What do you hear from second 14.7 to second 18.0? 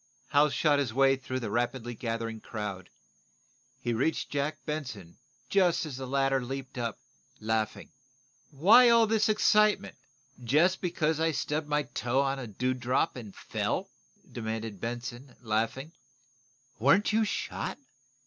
Benson, laughing. "Weren't you shot?"